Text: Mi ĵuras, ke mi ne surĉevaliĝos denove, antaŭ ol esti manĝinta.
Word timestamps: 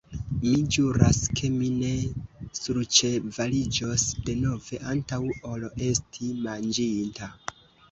Mi 0.35 0.51
ĵuras, 0.75 1.19
ke 1.39 1.51
mi 1.57 1.67
ne 1.81 1.91
surĉevaliĝos 2.61 4.07
denove, 4.31 4.81
antaŭ 4.95 5.23
ol 5.53 5.69
esti 5.93 6.35
manĝinta. 6.49 7.33